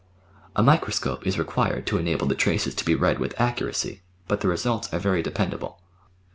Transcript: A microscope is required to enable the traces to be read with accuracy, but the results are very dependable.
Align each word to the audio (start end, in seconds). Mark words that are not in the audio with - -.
A 0.55 0.63
microscope 0.63 1.27
is 1.27 1.37
required 1.37 1.85
to 1.85 1.99
enable 1.99 2.25
the 2.25 2.33
traces 2.33 2.73
to 2.73 2.83
be 2.83 2.95
read 2.95 3.19
with 3.19 3.39
accuracy, 3.39 4.01
but 4.27 4.41
the 4.41 4.47
results 4.47 4.91
are 4.91 4.97
very 4.97 5.21
dependable. 5.21 5.79